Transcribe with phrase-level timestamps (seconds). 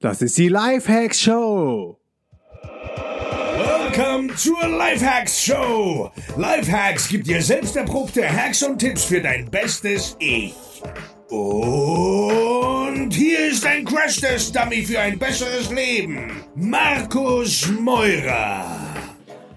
[0.00, 1.98] Das ist die Lifehacks Show.
[3.82, 6.12] Willkommen zur Lifehacks Show.
[6.36, 10.54] Lifehacks gibt dir selbst erprobte Hacks und Tipps für dein bestes Ich.
[11.30, 16.44] Und hier ist ein Crash-Test-Dummy für ein besseres Leben.
[16.54, 18.66] Markus Meurer.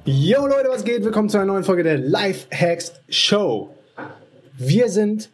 [0.05, 1.03] Yo Leute, was geht?
[1.03, 3.75] Willkommen zu einer neuen Folge der Lifehacks Show.
[4.57, 5.29] Wir sind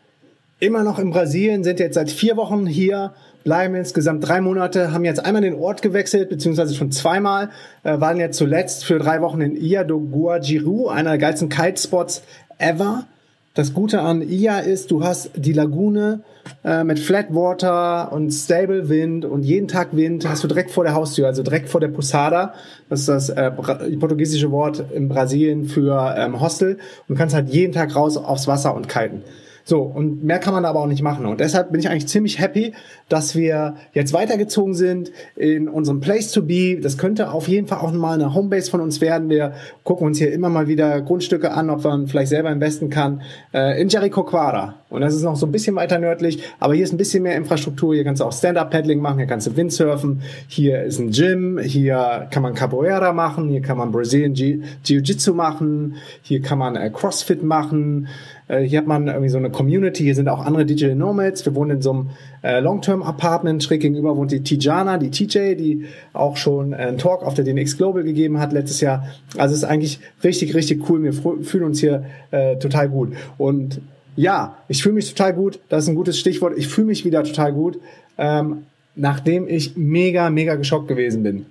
[0.59, 3.13] immer noch in Brasilien, sind jetzt seit vier Wochen hier,
[3.47, 7.49] bleiben insgesamt drei Monate, haben jetzt einmal den Ort gewechselt, beziehungsweise schon zweimal,
[7.85, 12.23] äh, waren jetzt zuletzt für drei Wochen in Ia do Guajiru, einer der geilsten Kitespots
[12.57, 13.05] ever.
[13.53, 16.23] Das Gute an Ia ist, du hast die Lagune
[16.65, 20.93] äh, mit Flatwater und Stable Wind und jeden Tag Wind hast du direkt vor der
[20.93, 22.53] Haustür, also direkt vor der Posada.
[22.89, 26.79] Das ist das äh, portugiesische Wort in Brasilien für ähm, Hostel.
[27.07, 29.23] Und kannst halt jeden Tag raus aufs Wasser und kiten.
[29.69, 31.25] So, und mehr kann man aber auch nicht machen.
[31.25, 32.71] Und deshalb bin ich eigentlich ziemlich happy,
[33.09, 36.79] dass wir jetzt weitergezogen sind in unserem Place to Be.
[36.81, 39.29] Das könnte auf jeden Fall auch mal eine Homebase von uns werden.
[39.29, 43.23] Wir gucken uns hier immer mal wieder Grundstücke an, ob man vielleicht selber investen kann.
[43.53, 44.75] Äh, in Jericoacoara.
[44.89, 47.35] Und das ist noch so ein bisschen weiter nördlich, aber hier ist ein bisschen mehr
[47.35, 47.93] Infrastruktur.
[47.93, 50.21] Hier kannst du auch Stand-Up-Paddling machen, hier kannst du Windsurfen.
[50.47, 55.95] Hier ist ein Gym, hier kann man Capoeira machen, hier kann man Brazilian Jiu-Jitsu machen,
[56.21, 58.07] hier kann man äh, Crossfit machen.
[58.47, 61.45] Äh, hier hat man irgendwie so eine Community, hier sind auch andere Digital Nomads.
[61.45, 62.09] Wir wohnen in so einem
[62.43, 63.63] äh, Long-Term-Apartment.
[63.63, 67.45] Schräg gegenüber wohnt die Tijana, die TJ, die auch schon äh, einen Talk auf der
[67.45, 69.07] DNX Global gegeben hat letztes Jahr.
[69.37, 71.03] Also es ist eigentlich richtig, richtig cool.
[71.03, 73.13] Wir fühlen uns hier äh, total gut.
[73.37, 73.81] Und
[74.15, 75.59] ja, ich fühle mich total gut.
[75.69, 76.57] Das ist ein gutes Stichwort.
[76.57, 77.79] Ich fühle mich wieder total gut,
[78.17, 78.63] ähm,
[78.95, 81.45] nachdem ich mega, mega geschockt gewesen bin.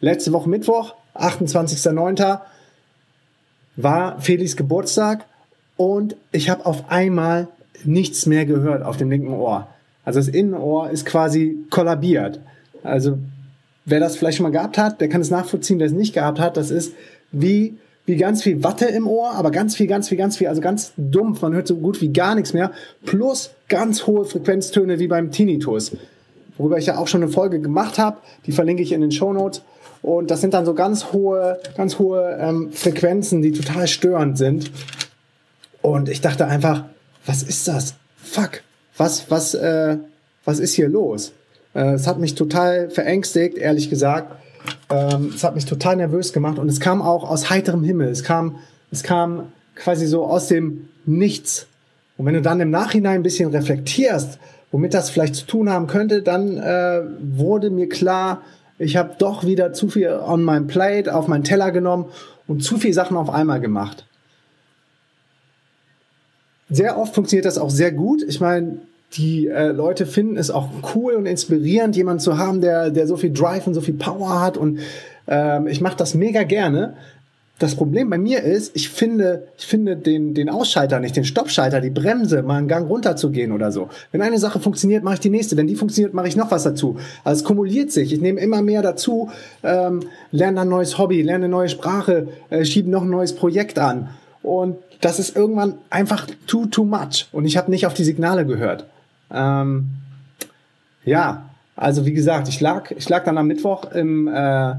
[0.00, 2.40] Letzte Woche Mittwoch, 28.09.,
[3.76, 5.24] war Felix Geburtstag
[5.76, 7.48] und ich habe auf einmal
[7.84, 9.68] nichts mehr gehört auf dem linken Ohr.
[10.04, 12.40] Also das Innenohr ist quasi kollabiert.
[12.82, 13.18] Also
[13.84, 15.78] wer das vielleicht schon mal gehabt hat, der kann es nachvollziehen.
[15.78, 16.92] Wer es nicht gehabt hat, das ist
[17.32, 20.60] wie wie ganz viel Watte im Ohr, aber ganz viel, ganz viel, ganz viel, also
[20.60, 21.40] ganz dumpf.
[21.40, 22.70] Man hört so gut wie gar nichts mehr.
[23.06, 25.92] Plus ganz hohe Frequenztöne wie beim Tinnitus,
[26.58, 28.18] worüber ich ja auch schon eine Folge gemacht habe.
[28.46, 29.62] Die verlinke ich in den Show Notes.
[30.02, 34.70] Und das sind dann so ganz hohe, ganz hohe ähm, Frequenzen, die total störend sind.
[35.84, 36.84] Und ich dachte einfach,
[37.26, 37.96] was ist das?
[38.16, 38.62] Fuck,
[38.96, 39.98] was, was, äh,
[40.46, 41.32] was ist hier los?
[41.74, 44.34] Äh, es hat mich total verängstigt, ehrlich gesagt.
[44.88, 48.08] Ähm, es hat mich total nervös gemacht und es kam auch aus heiterem Himmel.
[48.08, 51.66] Es kam, es kam quasi so aus dem Nichts.
[52.16, 54.38] Und wenn du dann im Nachhinein ein bisschen reflektierst,
[54.72, 58.40] womit das vielleicht zu tun haben könnte, dann äh, wurde mir klar,
[58.78, 62.06] ich habe doch wieder zu viel on mein Plate, auf meinen Teller genommen
[62.46, 64.06] und zu viel Sachen auf einmal gemacht
[66.74, 68.22] sehr oft funktioniert das auch sehr gut.
[68.26, 68.78] Ich meine,
[69.12, 73.16] die äh, Leute finden es auch cool und inspirierend, jemanden zu haben, der, der so
[73.16, 74.56] viel Drive und so viel Power hat.
[74.56, 74.80] Und
[75.28, 76.94] ähm, ich mache das mega gerne.
[77.60, 81.80] Das Problem bei mir ist, ich finde, ich finde den, den Ausschalter nicht, den Stoppschalter,
[81.80, 83.90] die Bremse, mal einen Gang runterzugehen oder so.
[84.10, 85.56] Wenn eine Sache funktioniert, mache ich die nächste.
[85.56, 86.96] Wenn die funktioniert, mache ich noch was dazu.
[87.22, 88.12] Also es kumuliert sich.
[88.12, 89.30] Ich nehme immer mehr dazu,
[89.62, 90.00] ähm,
[90.32, 94.08] lerne ein neues Hobby, lerne eine neue Sprache, äh, schiebe noch ein neues Projekt an.
[94.44, 97.28] Und das ist irgendwann einfach too, too much.
[97.32, 98.84] Und ich habe nicht auf die Signale gehört.
[99.32, 99.88] Ähm,
[101.04, 104.74] ja, also wie gesagt, ich lag, ich lag dann am Mittwoch im, äh,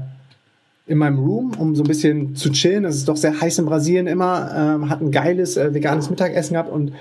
[0.86, 2.84] in meinem Room, um so ein bisschen zu chillen.
[2.84, 4.52] Es ist doch sehr heiß in Brasilien immer.
[4.56, 6.92] Ähm, hat ein geiles äh, veganes Mittagessen gehabt und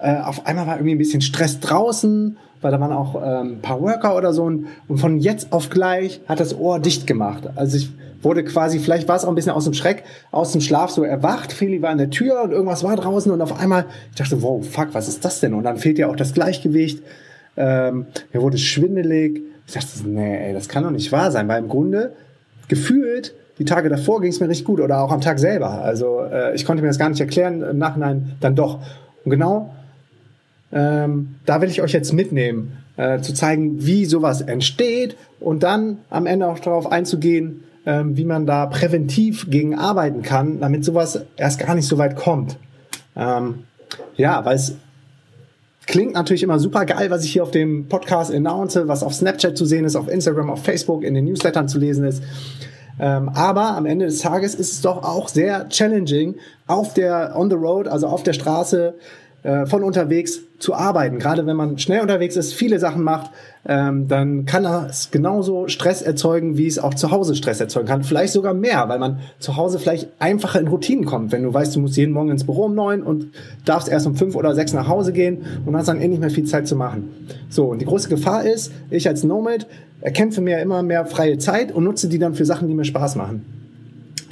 [0.00, 3.62] äh, auf einmal war irgendwie ein bisschen Stress draußen, weil da waren auch ähm, ein
[3.62, 4.44] paar Worker oder so.
[4.44, 7.50] Und, und von jetzt auf gleich hat das Ohr dicht gemacht.
[7.56, 7.90] Also ich
[8.22, 11.02] wurde quasi, vielleicht war es auch ein bisschen aus dem Schreck, aus dem Schlaf so
[11.04, 11.52] erwacht.
[11.52, 14.64] Feli war in der Tür und irgendwas war draußen und auf einmal, ich dachte, wow,
[14.66, 15.54] fuck, was ist das denn?
[15.54, 17.02] Und dann fehlt ja auch das Gleichgewicht.
[17.56, 19.42] Ähm, mir wurde schwindelig.
[19.66, 22.12] Ich dachte, nee, ey, das kann doch nicht wahr sein, weil im Grunde
[22.68, 25.82] gefühlt die Tage davor ging es mir richtig gut oder auch am Tag selber.
[25.82, 28.80] Also äh, ich konnte mir das gar nicht erklären, im Nachhinein dann doch.
[29.24, 29.70] Und genau
[30.72, 35.98] ähm, da will ich euch jetzt mitnehmen, äh, zu zeigen, wie sowas entsteht und dann
[36.08, 41.24] am Ende auch darauf einzugehen, ähm, wie man da präventiv gegen arbeiten kann, damit sowas
[41.36, 42.56] erst gar nicht so weit kommt.
[43.16, 43.64] Ähm,
[44.16, 44.76] ja, weil es
[45.86, 49.56] klingt natürlich immer super geil, was ich hier auf dem Podcast announce, was auf Snapchat
[49.56, 52.22] zu sehen ist, auf Instagram, auf Facebook, in den Newslettern zu lesen ist.
[53.00, 56.36] Ähm, aber am Ende des Tages ist es doch auch sehr challenging,
[56.66, 58.94] auf der on the road, also auf der Straße,
[59.42, 61.18] äh, von unterwegs zu arbeiten.
[61.18, 63.32] Gerade wenn man schnell unterwegs ist, viele Sachen macht,
[63.66, 68.04] ähm, dann kann das genauso Stress erzeugen, wie es auch zu Hause Stress erzeugen kann.
[68.04, 71.32] Vielleicht sogar mehr, weil man zu Hause vielleicht einfacher in Routinen kommt.
[71.32, 73.28] Wenn du weißt, du musst jeden Morgen ins Büro um neun und
[73.64, 76.30] darfst erst um fünf oder sechs nach Hause gehen und hast dann eh nicht mehr
[76.30, 77.10] viel Zeit zu machen.
[77.48, 79.66] So, und die große Gefahr ist, ich als Nomad
[80.00, 83.16] erkämpfe mir immer mehr freie Zeit und nutze die dann für Sachen, die mir Spaß
[83.16, 83.61] machen.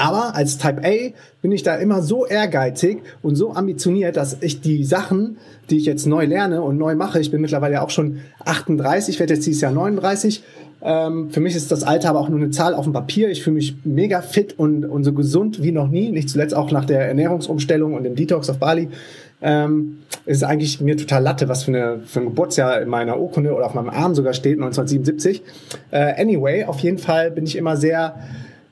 [0.01, 1.13] Aber als Type A
[1.43, 5.37] bin ich da immer so ehrgeizig und so ambitioniert, dass ich die Sachen,
[5.69, 9.35] die ich jetzt neu lerne und neu mache, ich bin mittlerweile auch schon 38, werde
[9.35, 10.43] jetzt dieses Jahr 39.
[10.83, 13.29] Ähm, für mich ist das Alter aber auch nur eine Zahl auf dem Papier.
[13.29, 16.11] Ich fühle mich mega fit und, und so gesund wie noch nie.
[16.11, 18.89] Nicht zuletzt auch nach der Ernährungsumstellung und dem Detox auf Bali.
[19.43, 23.55] Ähm, ist eigentlich mir total Latte, was für, eine, für ein Geburtsjahr in meiner Urkunde
[23.55, 25.43] oder auf meinem Arm sogar steht, 1977.
[25.91, 28.15] Äh, anyway, auf jeden Fall bin ich immer sehr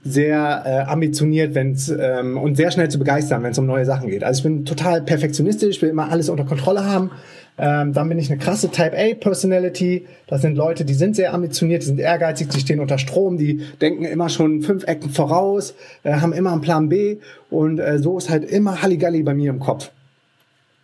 [0.04, 4.08] sehr äh, ambitioniert wenn's, ähm, und sehr schnell zu begeistern, wenn es um neue Sachen
[4.08, 4.24] geht.
[4.24, 7.10] Also ich bin total perfektionistisch, will immer alles unter Kontrolle haben.
[7.58, 10.06] Ähm, dann bin ich eine krasse Type A Personality.
[10.28, 13.62] Das sind Leute, die sind sehr ambitioniert, die sind ehrgeizig, die stehen unter Strom, die
[13.80, 15.74] denken immer schon fünf Ecken voraus,
[16.04, 17.16] äh, haben immer einen Plan B
[17.50, 19.90] und äh, so ist halt immer Halligalli bei mir im Kopf.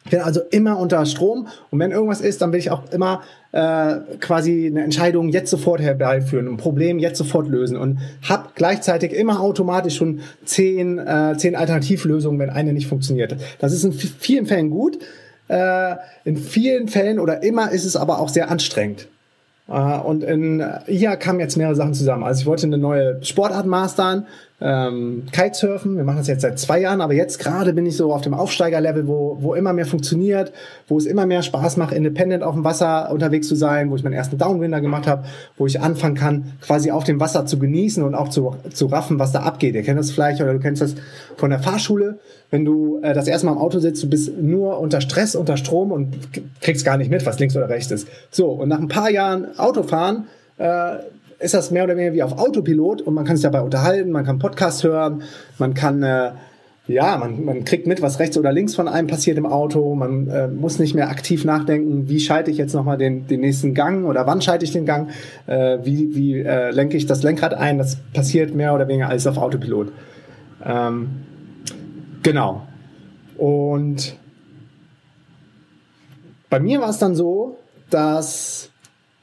[0.05, 3.23] Ich bin also immer unter Strom und wenn irgendwas ist, dann will ich auch immer
[3.53, 9.15] äh, quasi eine Entscheidung jetzt sofort herbeiführen, ein Problem jetzt sofort lösen und habe gleichzeitig
[9.15, 13.37] immer automatisch schon zehn, äh, zehn Alternativlösungen, wenn eine nicht funktioniert.
[13.61, 14.99] Das ist in vielen Fällen gut,
[15.49, 19.09] äh, in vielen Fällen oder immer ist es aber auch sehr anstrengend.
[19.67, 22.23] Uh, und in IA kamen jetzt mehrere Sachen zusammen.
[22.23, 24.27] Also ich wollte eine neue Sportart mastern,
[24.65, 25.99] ähm, Kitesurfen.
[25.99, 28.33] Wir machen das jetzt seit zwei Jahren, aber jetzt gerade bin ich so auf dem
[28.33, 30.53] Aufsteigerlevel, wo, wo immer mehr funktioniert,
[30.89, 34.03] wo es immer mehr Spaß macht, independent auf dem Wasser unterwegs zu sein, wo ich
[34.03, 35.25] meinen ersten Downwinder gemacht habe,
[35.59, 39.19] wo ich anfangen kann, quasi auf dem Wasser zu genießen und auch zu, zu raffen,
[39.19, 39.75] was da abgeht.
[39.75, 40.95] Ihr kennt das vielleicht oder du kennst das
[41.37, 42.19] von der Fahrschule.
[42.51, 45.59] Wenn du äh, das erste Mal im Auto sitzt, du bist nur unter Stress, unter
[45.59, 46.17] Strom und
[46.63, 48.09] kriegst gar nicht mit, was links oder rechts ist.
[48.31, 50.25] So, und nach ein paar Jahren Autofahren
[50.57, 50.97] äh,
[51.44, 54.25] ist das mehr oder weniger wie auf Autopilot und man kann sich dabei unterhalten, man
[54.25, 55.23] kann Podcast hören,
[55.58, 56.32] man kann äh,
[56.87, 59.94] ja, man, man kriegt mit, was rechts oder links von einem passiert im Auto.
[59.94, 63.73] Man äh, muss nicht mehr aktiv nachdenken, wie schalte ich jetzt nochmal den, den nächsten
[63.73, 65.08] Gang oder wann schalte ich den Gang,
[65.46, 67.79] äh, wie, wie äh, lenke ich das Lenkrad ein.
[67.79, 69.93] Das passiert mehr oder weniger alles auf Autopilot.
[70.62, 71.08] Ähm,
[72.23, 72.67] genau.
[73.38, 74.17] Und
[76.50, 77.56] bei mir war es dann so,
[77.88, 78.70] dass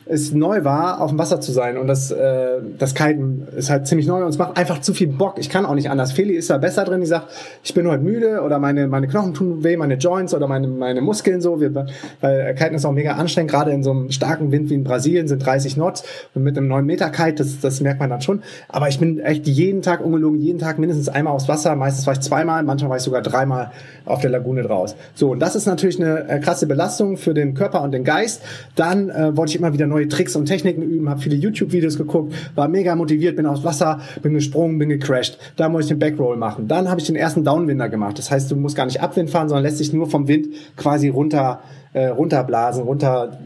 [0.05, 1.77] es neu war, auf dem Wasser zu sein.
[1.77, 5.07] Und das, äh, das Kiten ist halt ziemlich neu und es macht einfach zu viel
[5.07, 5.35] Bock.
[5.37, 6.11] Ich kann auch nicht anders.
[6.11, 7.01] Feli ist da besser drin.
[7.01, 7.27] Die sagt,
[7.63, 11.01] ich bin heute müde oder meine, meine Knochen tun weh, meine Joints oder meine, meine
[11.01, 11.61] Muskeln so.
[11.61, 11.85] Wir,
[12.19, 13.51] weil Kiten ist auch mega anstrengend.
[13.51, 16.67] Gerade in so einem starken Wind wie in Brasilien sind 30 Knots und mit einem
[16.67, 18.41] 9 Meter Kite, das, das merkt man dann schon.
[18.69, 21.75] Aber ich bin echt jeden Tag ungelogen, jeden Tag mindestens einmal aufs Wasser.
[21.75, 23.71] Meistens war ich zweimal, manchmal war ich sogar dreimal
[24.05, 24.95] auf der Lagune draus.
[25.13, 28.41] So, und das ist natürlich eine äh, krasse Belastung für den Körper und den Geist.
[28.75, 32.33] Dann äh, wollte ich immer wieder neue Tricks und Techniken üben, habe viele YouTube-Videos geguckt,
[32.55, 35.37] war mega motiviert, bin aufs Wasser, bin gesprungen, bin gecrashed.
[35.55, 36.67] Da muss ich den Backroll machen.
[36.67, 38.17] Dann habe ich den ersten Downwinder gemacht.
[38.17, 41.09] Das heißt, du musst gar nicht Abwind fahren, sondern lässt sich nur vom Wind quasi
[41.09, 41.61] runter
[41.93, 43.37] äh, runterblasen, runter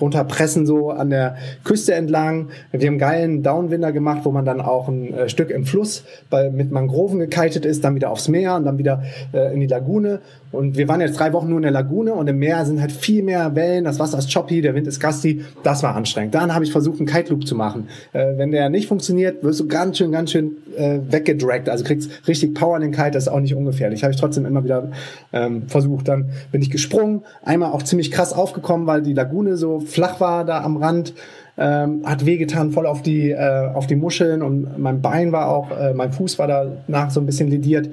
[0.00, 2.48] runterpressen so an der Küste entlang.
[2.72, 6.50] Wir haben geilen Downwinder gemacht, wo man dann auch ein äh, Stück im Fluss bei,
[6.50, 9.02] mit Mangroven gekitet ist, dann wieder aufs Meer und dann wieder
[9.32, 10.20] äh, in die Lagune.
[10.52, 12.92] Und wir waren jetzt drei Wochen nur in der Lagune und im Meer sind halt
[12.92, 15.44] viel mehr Wellen, das Wasser ist choppy, der Wind ist gusty.
[15.62, 16.34] Das war anstrengend.
[16.34, 17.88] Dann habe ich versucht, einen Kite Loop zu machen.
[18.12, 21.68] Äh, wenn der nicht funktioniert, wirst du ganz schön, ganz schön äh, weggedragt.
[21.68, 24.02] Also kriegst richtig Power in den Kite, das ist auch nicht ungefährlich.
[24.02, 24.90] Habe ich trotzdem immer wieder
[25.32, 26.08] ähm, versucht.
[26.08, 30.44] Dann bin ich gesprungen, einmal auch ziemlich krass aufgekommen, weil die Lagune so flach war
[30.44, 31.14] da am Rand
[31.58, 35.70] ähm, hat wehgetan voll auf die, äh, auf die Muscheln und mein Bein war auch,
[35.70, 37.90] äh, mein Fuß war danach so ein bisschen lediert.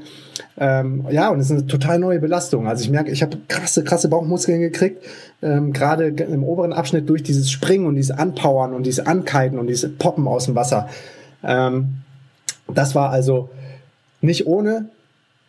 [0.58, 2.68] Ähm, ja, und es ist eine total neue Belastung.
[2.68, 5.04] Also ich merke, ich habe krasse, krasse Bauchmuskeln gekriegt,
[5.42, 9.68] ähm, gerade im oberen Abschnitt durch dieses Springen und dieses Anpowern und dieses Ankiten und
[9.68, 10.88] dieses Poppen aus dem Wasser.
[11.44, 11.96] Ähm,
[12.74, 13.50] das war also
[14.22, 14.90] nicht ohne,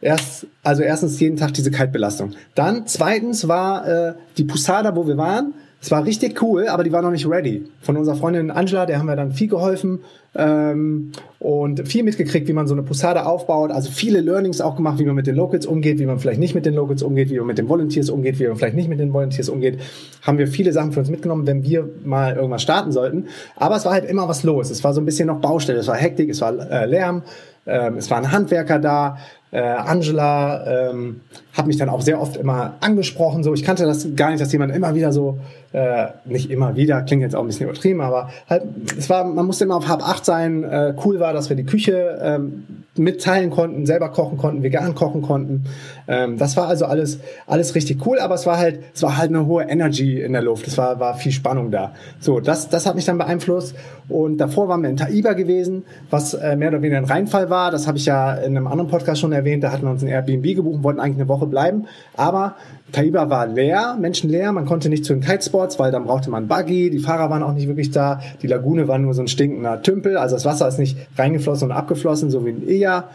[0.03, 2.31] Erst, also erstens jeden Tag diese Kaltbelastung.
[2.55, 6.93] Dann zweitens war äh, die Pusada, wo wir waren, es war richtig cool, aber die
[6.93, 7.65] war noch nicht ready.
[7.81, 10.01] Von unserer Freundin Angela, der haben wir dann viel geholfen
[10.35, 13.71] ähm, und viel mitgekriegt, wie man so eine Posada aufbaut.
[13.71, 16.55] Also viele Learnings auch gemacht, wie man mit den Locals umgeht, wie man vielleicht nicht
[16.55, 19.01] mit den Locals umgeht, wie man mit den Volunteers umgeht, wie man vielleicht nicht mit
[19.01, 19.81] den Volunteers umgeht.
[20.21, 23.29] Haben wir viele Sachen für uns mitgenommen, wenn wir mal irgendwas starten sollten.
[23.57, 24.69] Aber es war halt immer was los.
[24.69, 25.79] Es war so ein bisschen noch Baustelle.
[25.79, 27.23] Es war Hektik, es war äh, Lärm,
[27.67, 29.17] ähm, es waren Handwerker da.
[29.53, 31.23] Äh, Angela ähm,
[31.53, 33.43] hat mich dann auch sehr oft immer angesprochen.
[33.43, 35.39] So, ich kannte das gar nicht, dass jemand immer wieder so,
[35.73, 38.63] äh, nicht immer wieder, klingt jetzt auch ein bisschen übertrieben, aber halt,
[38.99, 40.65] es war, man musste immer auf halb acht sein.
[40.65, 42.65] Äh, cool war, dass wir die Küche ähm,
[42.97, 45.65] mitteilen konnten, selber kochen konnten, vegan kochen konnten.
[46.09, 49.31] Ähm, das war also alles, alles richtig cool, aber es war halt, es war halt
[49.31, 50.67] eine hohe Energy in der Luft.
[50.67, 51.93] Es war, war viel Spannung da.
[52.21, 53.75] So, das, das hat mich dann beeinflusst.
[54.09, 57.71] Und davor waren wir in Taiba gewesen, was äh, mehr oder weniger ein Reinfall war.
[57.71, 59.63] Das habe ich ja in einem anderen Podcast schon erwähnt.
[59.63, 61.87] Da hatten wir uns ein Airbnb gebucht und wollten eigentlich eine Woche bleiben.
[62.17, 62.57] Aber
[62.93, 66.91] Taiba war leer, menschenleer, man konnte nicht zu den Kitespots, weil dann brauchte man Buggy,
[66.91, 70.17] die Fahrer waren auch nicht wirklich da, die Lagune war nur so ein stinkender Tümpel,
[70.17, 73.09] also das Wasser ist nicht reingeflossen und abgeflossen, so wie in Eja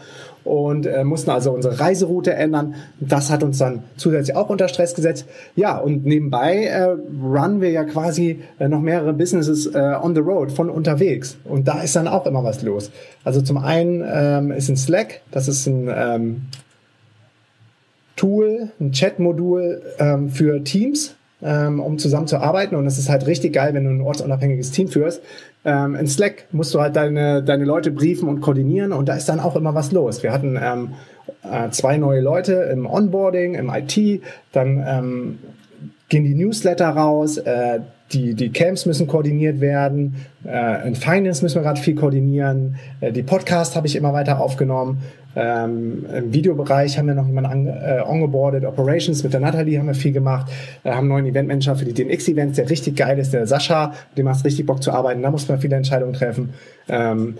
[0.46, 2.76] und äh, mussten also unsere Reiseroute ändern.
[3.00, 5.26] Das hat uns dann zusätzlich auch unter Stress gesetzt.
[5.56, 10.20] Ja, und nebenbei äh, runnen wir ja quasi äh, noch mehrere Businesses äh, on the
[10.20, 11.36] road, von unterwegs.
[11.44, 12.90] Und da ist dann auch immer was los.
[13.24, 16.42] Also zum einen ähm, ist ein Slack, das ist ein ähm,
[18.16, 22.74] Tool, ein Chat-Modul ähm, für Teams, ähm, um zusammen zu arbeiten.
[22.74, 25.22] Und es ist halt richtig geil, wenn du ein ortsunabhängiges Team führst.
[25.64, 29.28] Ähm, in Slack musst du halt deine, deine Leute briefen und koordinieren und da ist
[29.28, 30.22] dann auch immer was los.
[30.22, 30.94] Wir hatten ähm,
[31.42, 35.38] äh, zwei neue Leute im Onboarding, im IT, dann ähm,
[36.08, 37.80] gehen die Newsletter raus, äh,
[38.12, 43.12] die, die Camps müssen koordiniert werden, äh, in Finance müssen wir gerade viel koordinieren, äh,
[43.12, 45.02] die Podcasts habe ich immer weiter aufgenommen,
[45.36, 49.86] ähm, Im Videobereich haben wir noch jemanden an, äh, ongeboardet, Operations mit der Natalie haben
[49.86, 50.50] wir viel gemacht,
[50.82, 54.24] äh, haben einen neuen Eventmanager für die DNX-Events, der richtig geil ist, der Sascha, dem
[54.24, 56.54] macht richtig Bock zu arbeiten, da muss man viele Entscheidungen treffen.
[56.88, 57.36] Ähm,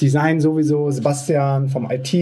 [0.00, 2.12] Design sowieso, Sebastian vom IT.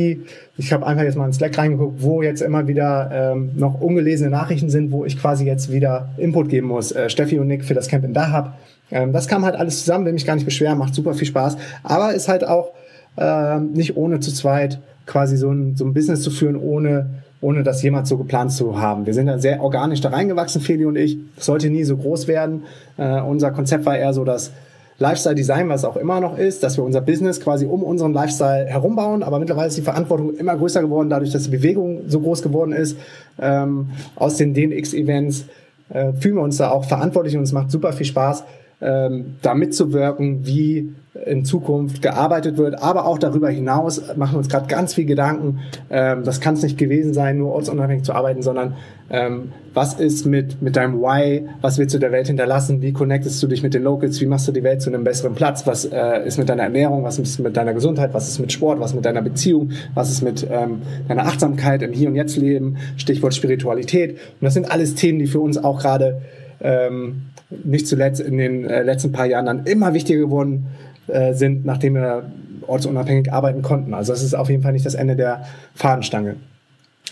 [0.56, 4.30] Ich habe einfach jetzt mal in Slack reingeguckt, wo jetzt immer wieder ähm, noch ungelesene
[4.30, 6.92] Nachrichten sind, wo ich quasi jetzt wieder Input geben muss.
[6.92, 8.58] Äh, Steffi und Nick für das Camp in Dahab.
[8.90, 11.56] Ähm, das kam halt alles zusammen, will mich gar nicht beschweren, macht super viel Spaß.
[11.82, 12.70] Aber ist halt auch
[13.16, 17.62] äh, nicht ohne zu zweit quasi so ein, so ein Business zu führen, ohne, ohne
[17.62, 19.06] das jemals so geplant zu haben.
[19.06, 21.18] Wir sind da sehr organisch da reingewachsen, Feli und ich.
[21.36, 22.64] Das sollte nie so groß werden.
[22.96, 24.52] Äh, unser Konzept war eher so, dass
[25.00, 28.66] Lifestyle Design, was auch immer noch ist, dass wir unser Business quasi um unseren Lifestyle
[28.66, 29.22] herumbauen.
[29.22, 32.72] Aber mittlerweile ist die Verantwortung immer größer geworden, dadurch, dass die Bewegung so groß geworden
[32.72, 32.96] ist.
[33.40, 35.44] Ähm, aus den DNX-Events
[35.90, 38.42] äh, fühlen wir uns da auch verantwortlich und es macht super viel Spaß,
[38.80, 40.94] ähm, da mitzuwirken, wie
[41.26, 42.80] in Zukunft gearbeitet wird.
[42.80, 45.60] Aber auch darüber hinaus machen wir uns gerade ganz viel Gedanken.
[45.90, 48.74] Ähm, das kann es nicht gewesen sein, nur ortsunabhängig zu arbeiten, sondern
[49.10, 51.48] ähm, was ist mit, mit deinem Why?
[51.60, 52.82] Was willst du der Welt hinterlassen?
[52.82, 54.20] Wie connectest du dich mit den Locals?
[54.20, 55.66] Wie machst du die Welt zu einem besseren Platz?
[55.66, 57.04] Was äh, ist mit deiner Ernährung?
[57.04, 58.14] Was ist mit deiner Gesundheit?
[58.14, 58.80] Was ist mit Sport?
[58.80, 59.72] Was ist mit deiner Beziehung?
[59.94, 62.76] Was ist mit ähm, deiner Achtsamkeit im Hier und Jetzt Leben?
[62.96, 64.12] Stichwort Spiritualität.
[64.12, 66.20] Und das sind alles Themen, die für uns auch gerade
[66.60, 70.66] ähm, nicht zuletzt in den äh, letzten paar Jahren dann immer wichtiger geworden
[71.06, 72.30] äh, sind, nachdem wir
[72.66, 73.94] ortsunabhängig arbeiten konnten.
[73.94, 76.36] Also das ist auf jeden Fall nicht das Ende der Fahnenstange.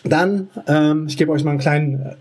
[0.05, 2.15] Dann, ähm, ich gebe euch mal einen kleinen, äh,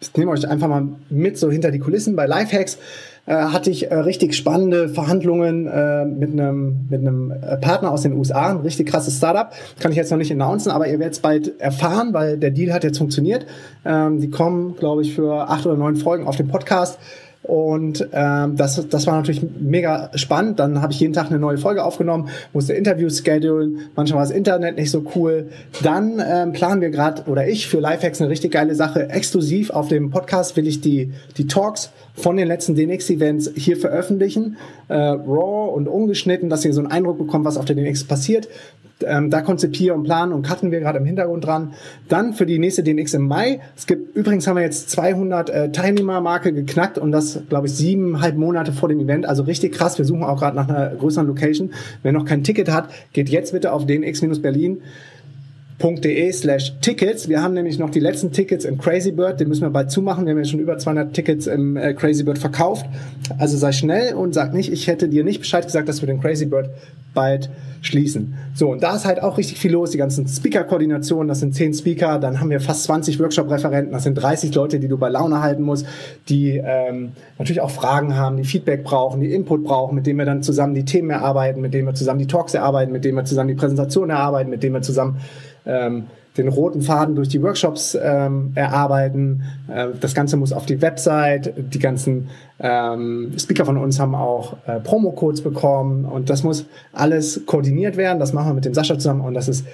[0.00, 2.78] ich nehme euch einfach mal mit so hinter die Kulissen bei Lifehacks.
[3.26, 8.02] Äh, hatte ich äh, richtig spannende Verhandlungen äh, mit einem mit einem äh, Partner aus
[8.02, 9.50] den USA, ein richtig krasses Startup.
[9.80, 12.74] Kann ich jetzt noch nicht announcen, aber ihr werdet es bald erfahren, weil der Deal
[12.74, 13.46] hat jetzt funktioniert.
[13.86, 16.98] Ähm, die kommen, glaube ich, für acht oder neun Folgen auf den Podcast.
[17.44, 20.58] Und ähm, das, das war natürlich mega spannend.
[20.58, 23.80] Dann habe ich jeden Tag eine neue Folge aufgenommen, musste Interviews schedulen.
[23.94, 25.50] Manchmal war das Internet nicht so cool.
[25.82, 29.10] Dann ähm, planen wir gerade, oder ich für Lifehacks eine richtig geile Sache.
[29.10, 34.56] Exklusiv auf dem Podcast will ich die, die Talks von den letzten DNX-Events hier veröffentlichen.
[34.88, 38.48] Äh, raw und ungeschnitten, dass ihr so einen Eindruck bekommt, was auf der DNX passiert.
[39.06, 41.74] Ähm, da konzipieren und planen und cutten wir gerade im Hintergrund dran.
[42.08, 43.60] Dann für die nächste DNX im Mai.
[43.76, 48.36] Es gibt übrigens haben wir jetzt 200 äh, Teilnehmermarke geknackt und das glaube ich siebeneinhalb
[48.36, 49.26] Monate vor dem Event.
[49.26, 49.98] Also richtig krass.
[49.98, 51.72] Wir suchen auch gerade nach einer größeren Location.
[52.02, 54.82] Wer noch kein Ticket hat, geht jetzt bitte auf dnx-berlin
[56.32, 57.28] slash Tickets.
[57.28, 59.40] Wir haben nämlich noch die letzten Tickets im Crazy Bird.
[59.40, 60.24] Den müssen wir bald zumachen.
[60.24, 62.86] Wir haben ja schon über 200 Tickets im äh, Crazy Bird verkauft.
[63.38, 66.20] Also sei schnell und sag nicht, ich hätte dir nicht Bescheid gesagt, dass wir den
[66.20, 66.70] Crazy Bird
[67.12, 67.50] bald
[67.80, 68.34] schließen.
[68.54, 69.90] So, und da ist halt auch richtig viel los.
[69.90, 72.18] Die ganzen Speaker-Koordinationen, das sind 10 Speaker.
[72.18, 73.92] Dann haben wir fast 20 Workshop-Referenten.
[73.92, 75.86] Das sind 30 Leute, die du bei Laune halten musst,
[76.28, 80.26] die ähm, natürlich auch Fragen haben, die Feedback brauchen, die Input brauchen, mit denen wir
[80.26, 83.24] dann zusammen die Themen erarbeiten, mit denen wir zusammen die Talks erarbeiten, mit denen wir
[83.24, 85.18] zusammen die Präsentation erarbeiten, mit denen wir zusammen
[85.66, 86.06] ähm,
[86.36, 89.42] den roten Faden durch die Workshops ähm, erarbeiten.
[89.72, 91.54] Äh, das Ganze muss auf die Website.
[91.56, 92.28] Die ganzen
[92.58, 98.18] ähm, Speaker von uns haben auch äh, Promo-Codes bekommen und das muss alles koordiniert werden.
[98.18, 99.64] Das machen wir mit dem Sascha zusammen und das ist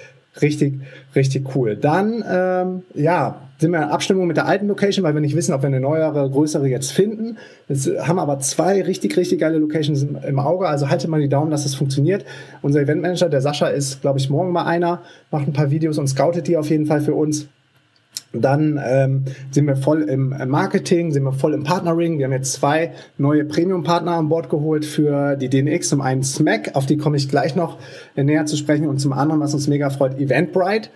[0.41, 0.81] richtig,
[1.15, 1.75] richtig cool.
[1.75, 5.53] Dann, ähm, ja, sind wir in Abstimmung mit der alten Location, weil wir nicht wissen,
[5.53, 7.37] ob wir eine neuere, größere jetzt finden.
[7.69, 10.67] Jetzt haben aber zwei richtig, richtig geile Locations im, Auge.
[10.67, 12.25] Also haltet mal die Daumen, dass das funktioniert.
[12.63, 16.07] Unser Eventmanager, der Sascha, ist, glaube ich, morgen mal einer, macht ein paar Videos und
[16.07, 17.49] scoutet die auf jeden Fall für uns.
[18.33, 22.17] Dann ähm, sind wir voll im Marketing, sind wir voll im Partnering.
[22.17, 25.89] Wir haben jetzt zwei neue Premium-Partner an Bord geholt für die DNX.
[25.89, 27.77] Zum einen Smack, auf die komme ich gleich noch
[28.15, 28.87] näher zu sprechen.
[28.87, 30.89] Und zum anderen, was uns mega freut, Eventbrite.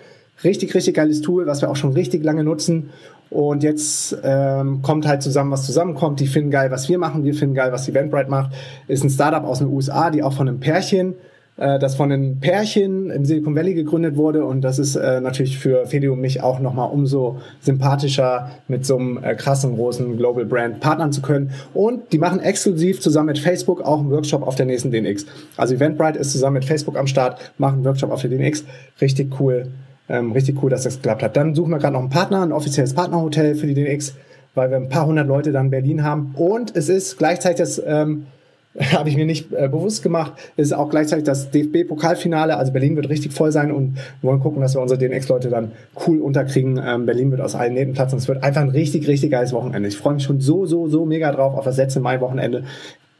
[0.43, 2.89] Richtig, richtig geiles Tool, was wir auch schon richtig lange nutzen.
[3.29, 6.19] Und jetzt ähm, kommt halt zusammen, was zusammenkommt.
[6.19, 7.23] Die finden geil, was wir machen.
[7.23, 8.51] Wir finden geil, was Eventbrite macht.
[8.87, 11.15] Ist ein Startup aus den USA, die auch von einem Pärchen
[11.57, 15.57] äh, das von einem Pärchen im Silicon Valley gegründet wurde und das ist äh, natürlich
[15.57, 20.45] für Feli und mich auch nochmal umso sympathischer, mit so einem äh, krassen, großen Global
[20.45, 21.51] Brand partnern zu können.
[21.73, 25.25] Und die machen exklusiv zusammen mit Facebook auch einen Workshop auf der nächsten DNX.
[25.55, 28.65] Also Eventbrite ist zusammen mit Facebook am Start, machen einen Workshop auf der DNX.
[28.99, 29.67] Richtig cool.
[30.07, 31.35] Ähm, richtig cool, dass das geklappt hat.
[31.35, 34.13] Dann suchen wir gerade noch einen Partner, ein offizielles Partnerhotel für die DNX,
[34.53, 36.33] weil wir ein paar hundert Leute dann in Berlin haben.
[36.35, 38.27] Und es ist gleichzeitig das ähm,
[38.91, 40.33] habe ich mir nicht äh, bewusst gemacht.
[40.57, 42.57] Ist auch gleichzeitig das DFB-Pokalfinale.
[42.57, 45.71] Also Berlin wird richtig voll sein und wir wollen gucken, dass wir unsere DNX-Leute dann
[46.05, 46.81] cool unterkriegen.
[46.85, 48.17] Ähm, Berlin wird aus allen Nähten platzen.
[48.17, 49.87] Es wird einfach ein richtig, richtig geiles Wochenende.
[49.87, 52.63] Ich freue mich schon so, so, so mega drauf auf das letzte Mai-Wochenende.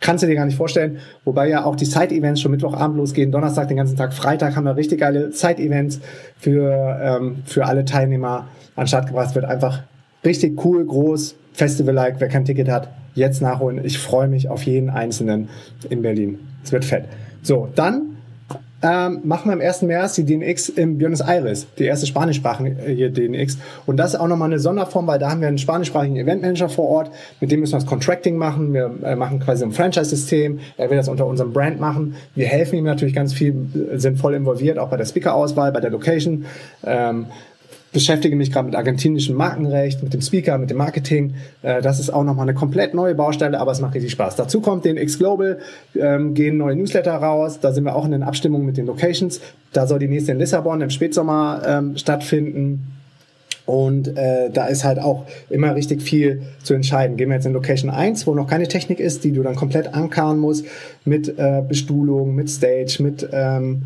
[0.06, 1.00] Kannst du dir gar nicht vorstellen.
[1.24, 4.76] Wobei ja auch die Side-Events schon Mittwochabend losgehen, Donnerstag den ganzen Tag, Freitag haben wir
[4.76, 6.00] richtig geile Side-Events
[6.38, 9.34] für, ähm, für alle Teilnehmer an Start gebracht.
[9.34, 9.82] Wird einfach
[10.24, 12.18] richtig cool, groß, Festival-like.
[12.20, 13.84] Wer kein Ticket hat, jetzt nachholen.
[13.84, 15.50] Ich freue mich auf jeden Einzelnen
[15.90, 16.38] in Berlin.
[16.64, 17.06] Es wird fett.
[17.42, 18.15] So, dann
[18.86, 19.82] ähm, machen wir am 1.
[19.82, 23.58] März die DNX im Buenos Aires, die erste spanischsprachige DNX.
[23.88, 26.88] Und das ist auch nochmal eine Sonderform, weil da haben wir einen spanischsprachigen Eventmanager vor
[26.90, 27.12] Ort,
[27.42, 28.74] mit dem müssen wir das Contracting machen.
[28.74, 30.60] Wir äh, machen quasi ein Franchise-System.
[30.78, 32.16] Er will das unter unserem Brand machen.
[32.36, 33.56] Wir helfen ihm natürlich ganz viel,
[33.96, 36.46] sind voll involviert, auch bei der Speaker-Auswahl, bei der Location.
[36.86, 37.26] Ähm,
[37.96, 41.34] beschäftige mich gerade mit argentinischem Markenrecht, mit dem Speaker, mit dem Marketing.
[41.64, 44.36] Äh, das ist auch nochmal eine komplett neue Baustelle, aber es macht richtig Spaß.
[44.36, 45.60] Dazu kommt den X Global,
[45.98, 47.60] ähm, gehen neue Newsletter raus.
[47.62, 49.40] Da sind wir auch in den Abstimmungen mit den Locations.
[49.72, 52.92] Da soll die nächste in Lissabon im Spätsommer ähm, stattfinden.
[53.66, 57.16] Und äh, da ist halt auch immer richtig viel zu entscheiden.
[57.16, 59.94] Gehen wir jetzt in Location 1, wo noch keine Technik ist, die du dann komplett
[59.94, 60.66] ankarren musst,
[61.06, 63.84] mit äh, Bestuhlung, mit Stage, mit ähm,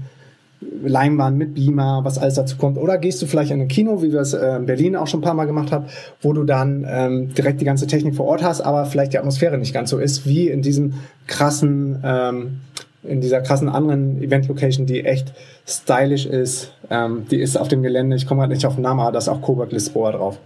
[0.61, 2.77] Leinwand mit Beamer, was alles dazu kommt.
[2.77, 5.21] Oder gehst du vielleicht in ein Kino, wie wir es äh, in Berlin auch schon
[5.21, 5.85] ein paar Mal gemacht haben,
[6.21, 9.57] wo du dann ähm, direkt die ganze Technik vor Ort hast, aber vielleicht die Atmosphäre
[9.57, 10.95] nicht ganz so ist, wie in diesem
[11.27, 12.59] krassen, ähm,
[13.03, 15.33] in dieser krassen anderen Event-Location, die echt
[15.65, 16.73] stylisch ist.
[16.89, 19.19] Ähm, die ist auf dem Gelände, ich komme gerade nicht auf den Namen, aber da
[19.19, 20.39] ist auch Coburg Lisboa drauf.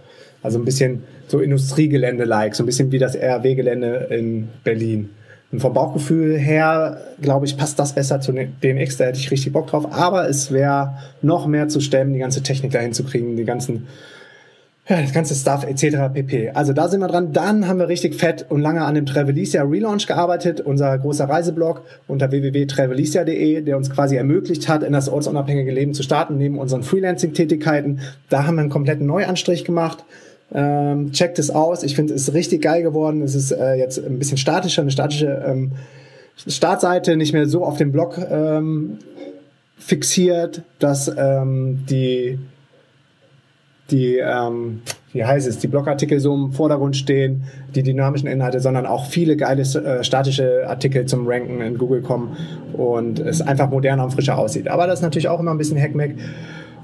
[0.44, 5.10] Also ein bisschen so Industriegelände-like, so ein bisschen wie das RW-Gelände in Berlin.
[5.52, 9.52] Und vom Bauchgefühl her, glaube ich, passt das besser zu DNX, da hätte ich richtig
[9.52, 9.86] Bock drauf.
[9.92, 13.86] Aber es wäre noch mehr zu stemmen, die ganze Technik dahin zu kriegen, die ganzen,
[14.88, 16.12] ja, das ganze Stuff etc.
[16.12, 16.50] pp.
[16.50, 17.32] Also da sind wir dran.
[17.32, 21.82] Dann haben wir richtig fett und lange an dem Travelicia Relaunch gearbeitet, unser großer Reiseblog
[22.08, 26.82] unter www.travelicia.de, der uns quasi ermöglicht hat, in das ortsunabhängige Leben zu starten, neben unseren
[26.82, 28.00] Freelancing-Tätigkeiten.
[28.28, 30.04] Da haben wir einen kompletten Neuanstrich gemacht
[30.54, 31.82] ähm, checkt es aus.
[31.82, 33.22] Ich finde, es ist richtig geil geworden.
[33.22, 35.72] Es ist äh, jetzt ein bisschen statischer, eine statische ähm,
[36.36, 38.98] Startseite, nicht mehr so auf dem Blog ähm,
[39.76, 42.38] fixiert, dass ähm, die
[43.90, 44.80] die, ähm,
[45.12, 49.36] wie heißt es, die Blogartikel so im Vordergrund stehen, die dynamischen Inhalte, sondern auch viele
[49.36, 52.36] geile äh, statische Artikel zum Ranken in Google kommen
[52.72, 54.68] und es einfach moderner und frischer aussieht.
[54.68, 56.12] Aber das ist natürlich auch immer ein bisschen Hackmack.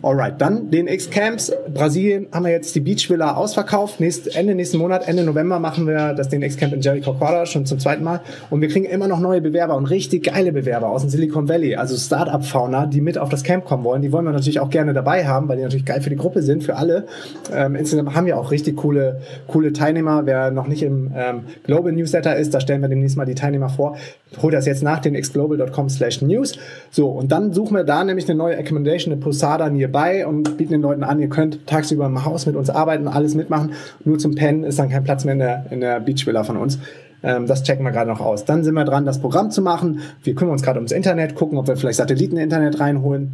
[0.03, 1.53] Alright, dann den X-Camps.
[1.75, 4.01] Brasilien haben wir jetzt die Beach Villa ausverkauft.
[4.01, 7.67] Nächst, Ende nächsten Monat, Ende November machen wir das den X-Camp in Jericho Quadra schon
[7.67, 8.23] zum zweiten Mal.
[8.49, 11.77] Und wir kriegen immer noch neue Bewerber und richtig geile Bewerber aus dem Silicon Valley.
[11.77, 14.01] Also Startup-Fauna, die mit auf das Camp kommen wollen.
[14.01, 16.41] Die wollen wir natürlich auch gerne dabei haben, weil die natürlich geil für die Gruppe
[16.41, 17.05] sind, für alle.
[17.53, 20.25] Ähm, insgesamt haben wir auch richtig coole, coole Teilnehmer.
[20.25, 23.69] Wer noch nicht im ähm, Global Newsletter ist, da stellen wir demnächst mal die Teilnehmer
[23.69, 23.99] vor.
[24.41, 26.55] Hol das jetzt nach den xglobal.com slash news.
[26.91, 30.57] So, und dann suchen wir da nämlich eine neue Accommodation, eine Posada near bei und
[30.57, 33.73] bieten den Leuten an, ihr könnt tagsüber im Haus mit uns arbeiten, alles mitmachen.
[34.05, 36.79] Nur zum Pennen ist dann kein Platz mehr in der, in der Beachvilla von uns.
[37.23, 38.45] Ähm, das checken wir gerade noch aus.
[38.45, 40.01] Dann sind wir dran, das Programm zu machen.
[40.23, 43.33] Wir kümmern uns gerade ums Internet, gucken, ob wir vielleicht Satelliten-Internet reinholen.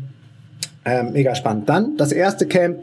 [0.85, 1.69] Ähm, mega spannend.
[1.69, 2.79] Dann das erste Camp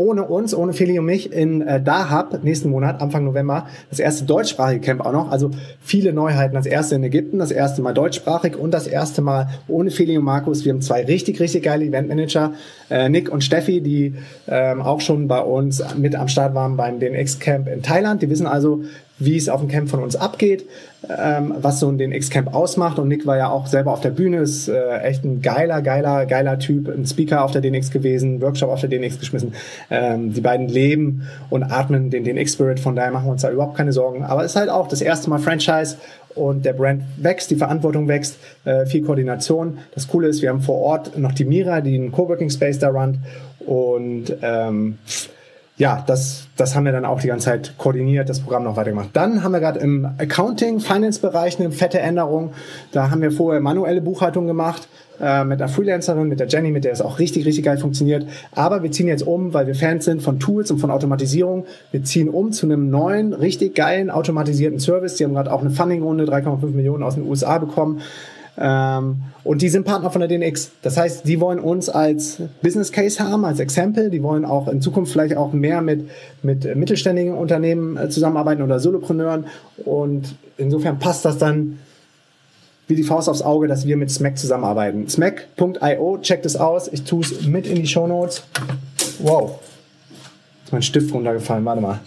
[0.00, 4.24] ohne uns, ohne Feli und mich in äh, Dahab nächsten Monat, Anfang November, das erste
[4.24, 5.30] deutschsprachige Camp auch noch.
[5.30, 5.50] Also
[5.82, 6.54] viele Neuheiten.
[6.54, 10.24] Das erste in Ägypten, das erste Mal deutschsprachig und das erste Mal ohne Feli und
[10.24, 10.64] Markus.
[10.64, 12.54] Wir haben zwei richtig, richtig geile Eventmanager,
[12.88, 14.14] äh, Nick und Steffi, die
[14.48, 18.22] ähm, auch schon bei uns mit am Start waren beim DNX-Camp in Thailand.
[18.22, 18.82] Die wissen also,
[19.18, 20.64] wie es auf dem Camp von uns abgeht,
[21.08, 22.98] ähm, was so den X-Camp ausmacht.
[22.98, 26.26] Und Nick war ja auch selber auf der Bühne, ist äh, echt ein geiler, geiler,
[26.26, 29.54] geiler Typ, ein Speaker auf der DNX gewesen, Workshop auf der DNX geschmissen.
[29.90, 33.76] Ähm, die beiden leben und atmen den DNX-Spirit, von daher machen wir uns da überhaupt
[33.76, 34.24] keine Sorgen.
[34.24, 35.96] Aber ist halt auch das erste Mal Franchise
[36.34, 39.78] und der Brand wächst, die Verantwortung wächst, äh, viel Koordination.
[39.94, 42.90] Das Coole ist, wir haben vor Ort noch die Mira, die einen Coworking Space da
[42.90, 43.18] runnt
[43.66, 44.98] und ähm,
[45.80, 49.08] ja, das, das haben wir dann auch die ganze Zeit koordiniert, das Programm noch weitergemacht.
[49.14, 52.52] Dann haben wir gerade im Accounting, Finance-Bereich eine fette Änderung.
[52.92, 54.88] Da haben wir vorher manuelle Buchhaltung gemacht
[55.22, 58.26] äh, mit einer Freelancerin, mit der Jenny, mit der es auch richtig, richtig geil funktioniert.
[58.54, 61.64] Aber wir ziehen jetzt um, weil wir Fans sind von Tools und von Automatisierung.
[61.92, 65.14] Wir ziehen um zu einem neuen, richtig geilen automatisierten Service.
[65.14, 68.02] Die haben gerade auch eine Funding-Runde, 3,5 Millionen aus den USA bekommen
[68.62, 70.72] Ähm, und die sind Partner von der DNX.
[70.82, 74.10] Das heißt, die wollen uns als Business Case haben, als Exempel.
[74.10, 76.10] Die wollen auch in Zukunft vielleicht auch mehr mit,
[76.42, 79.46] mit mittelständigen Unternehmen äh, zusammenarbeiten oder Solopreneuren.
[79.84, 81.78] Und insofern passt das dann
[82.86, 85.08] wie die Faust aufs Auge, dass wir mit Smack zusammenarbeiten.
[85.08, 86.88] Smack.io, checkt es aus.
[86.88, 88.42] Ich tue es mit in die Show Notes.
[89.20, 89.58] Wow.
[90.64, 91.64] Ist mein Stift runtergefallen.
[91.64, 92.00] Warte mal.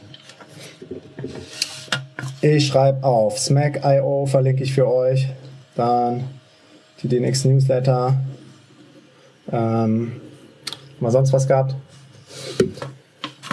[2.41, 5.29] Ich schreibe auf Smack.io, verlinke ich für euch.
[5.75, 6.25] Dann
[7.03, 8.15] die DNX Newsletter.
[9.51, 10.13] Ähm,
[10.99, 11.75] mal sonst was gehabt.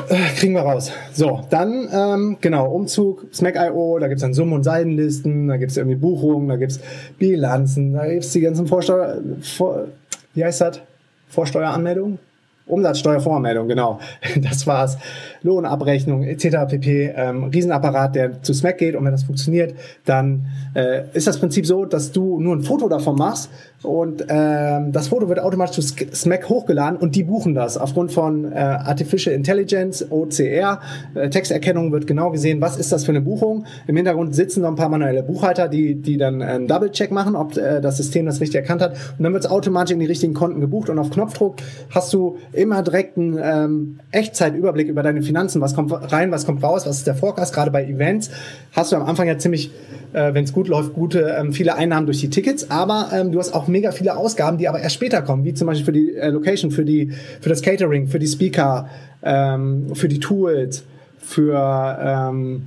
[0.09, 0.93] Äh, kriegen wir raus.
[1.13, 5.71] So, dann, ähm, genau, Umzug, Smack.io, da gibt es dann Summen- und Saldenlisten, da gibt
[5.71, 6.81] es irgendwie Buchungen, da gibt es
[7.19, 9.87] Bilanzen, da gibt es die ganzen Vorsteuer, vor,
[10.35, 10.81] wie heißt das?
[11.29, 12.19] Vorsteueranmeldungen?
[12.67, 14.01] Umsatzsteuervormeldung, genau.
[14.41, 14.97] Das war's.
[15.43, 16.69] Lohnabrechnung etc.
[16.69, 17.13] pp.
[17.17, 19.75] Ähm, Riesenapparat, der zu Smack geht und wenn das funktioniert,
[20.05, 23.51] dann äh, ist das Prinzip so, dass du nur ein Foto davon machst
[23.83, 28.53] und ähm, das Foto wird automatisch zu Smack hochgeladen und die buchen das aufgrund von
[28.53, 30.81] äh, Artificial Intelligence, OCR,
[31.15, 33.65] äh, Texterkennung wird genau gesehen, was ist das für eine Buchung.
[33.87, 37.57] Im Hintergrund sitzen noch ein paar manuelle Buchhalter, die, die dann einen Double-Check machen, ob
[37.57, 40.35] äh, das System das richtig erkannt hat und dann wird es automatisch in die richtigen
[40.35, 41.57] Konten gebucht und auf Knopfdruck
[41.89, 46.61] hast du immer direkt einen ähm, Echtzeitüberblick über deine Finanzen, was kommt rein, was kommt
[46.61, 48.31] raus, was ist der Forecast, gerade bei Events
[48.73, 49.71] hast du am Anfang ja ziemlich,
[50.13, 53.39] äh, wenn es gut läuft, gute, ähm, viele Einnahmen durch die Tickets, aber ähm, du
[53.39, 56.17] hast auch mega viele Ausgaben, die aber erst später kommen, wie zum Beispiel für die
[56.17, 58.89] äh, Location, für die, für das Catering, für die Speaker,
[59.23, 60.83] ähm, für die Tools,
[61.21, 62.67] für ähm,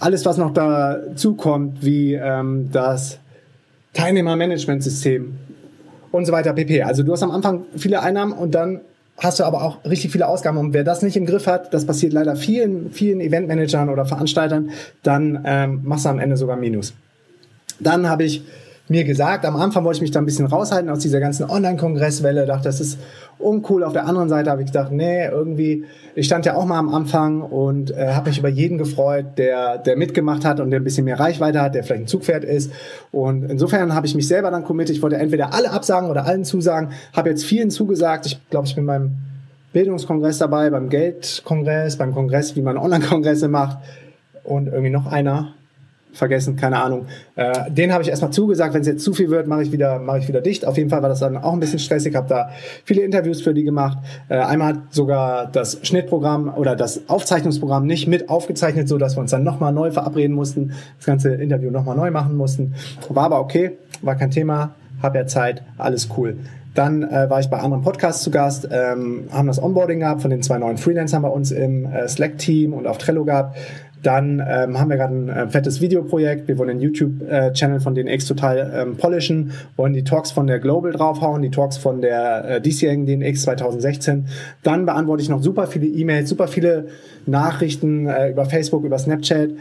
[0.00, 3.18] alles, was noch dazu kommt, wie ähm, das
[3.92, 5.34] Teilnehmermanagementsystem
[6.10, 6.82] und so weiter pp.
[6.84, 8.80] Also du hast am Anfang viele Einnahmen und dann
[9.22, 10.58] hast du aber auch richtig viele Ausgaben.
[10.58, 14.70] Und wer das nicht im Griff hat, das passiert leider vielen, vielen Eventmanagern oder Veranstaltern,
[15.02, 16.94] dann ähm, machst du am Ende sogar Minus.
[17.78, 18.42] Dann habe ich
[18.88, 22.46] mir gesagt, am Anfang wollte ich mich da ein bisschen raushalten aus dieser ganzen Online-Kongresswelle,
[22.46, 22.98] dachte, das ist
[23.38, 23.84] uncool.
[23.84, 26.94] Auf der anderen Seite habe ich gedacht, nee, irgendwie, ich stand ja auch mal am
[26.94, 30.84] Anfang und äh, habe mich über jeden gefreut, der, der mitgemacht hat und der ein
[30.84, 32.72] bisschen mehr Reichweite hat, der vielleicht ein Zugpferd ist.
[33.10, 34.94] Und insofern habe ich mich selber dann committed.
[34.94, 36.90] Ich wollte entweder alle absagen oder allen zusagen.
[37.12, 38.26] Habe jetzt vielen zugesagt.
[38.26, 39.16] Ich glaube, ich bin beim
[39.72, 43.78] Bildungskongress dabei, beim Geldkongress, beim Kongress, wie man Online-Kongresse macht
[44.44, 45.54] und irgendwie noch einer
[46.12, 47.06] vergessen, keine Ahnung.
[47.36, 49.98] Äh, den habe ich erstmal zugesagt, wenn es jetzt zu viel wird, mache ich wieder,
[49.98, 50.66] mache ich wieder dicht.
[50.66, 52.50] Auf jeden Fall war das dann auch ein bisschen stressig, habe da
[52.84, 53.98] viele Interviews für die gemacht.
[54.28, 59.20] Äh, einmal hat sogar das Schnittprogramm oder das Aufzeichnungsprogramm nicht mit aufgezeichnet, so dass wir
[59.20, 62.74] uns dann nochmal neu verabreden mussten, das ganze Interview nochmal neu machen mussten.
[63.08, 66.36] War aber okay, war kein Thema, habe ja Zeit, alles cool.
[66.74, 70.30] Dann äh, war ich bei anderen Podcasts zu Gast, ähm, haben das Onboarding gehabt von
[70.30, 73.58] den zwei neuen Freelancern bei uns im äh, Slack-Team und auf Trello gehabt.
[74.02, 76.48] Dann ähm, haben wir gerade ein äh, fettes Videoprojekt.
[76.48, 80.92] Wir wollen den YouTube-Channel von DNX total ähm, polischen, wollen die Talks von der Global
[80.92, 84.26] draufhauen, die Talks von der äh, diesjährigen DNX 2016.
[84.62, 86.86] Dann beantworte ich noch super viele E-Mails, super viele
[87.26, 89.54] Nachrichten äh, über Facebook, über Snapchat äh,